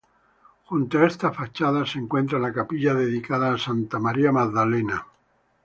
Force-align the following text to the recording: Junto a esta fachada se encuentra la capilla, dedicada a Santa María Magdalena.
Junto 0.63 0.97
a 0.97 1.05
esta 1.05 1.31
fachada 1.31 1.85
se 1.85 1.99
encuentra 1.99 2.39
la 2.39 2.51
capilla, 2.51 2.95
dedicada 2.95 3.53
a 3.53 3.59
Santa 3.59 3.99
María 3.99 4.31
Magdalena. 4.31 5.05